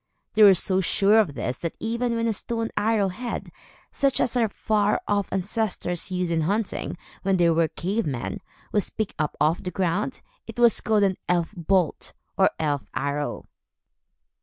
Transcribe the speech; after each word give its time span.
They 0.33 0.41
were 0.41 0.55
so 0.55 0.81
sure 0.81 1.19
of 1.19 1.35
this, 1.35 1.59
that 1.59 1.75
even 1.79 2.15
when 2.15 2.25
a 2.25 2.33
stone 2.33 2.71
arrow 2.75 3.09
head 3.09 3.51
such 3.91 4.19
as 4.19 4.35
our 4.35 4.49
far 4.49 4.99
off 5.07 5.31
ancestors 5.31 6.09
used 6.11 6.31
in 6.31 6.41
hunting, 6.41 6.97
when 7.21 7.37
they 7.37 7.51
were 7.51 7.67
cave 7.67 8.07
men 8.07 8.39
was 8.71 8.89
picked 8.89 9.13
up 9.19 9.37
off 9.39 9.61
the 9.61 9.69
ground, 9.69 10.23
it 10.47 10.57
was 10.57 10.81
called 10.81 11.03
an 11.03 11.17
"elf 11.29 11.53
bolt," 11.55 12.13
or 12.35 12.49
"elf 12.57 12.89
arrow." 12.95 13.47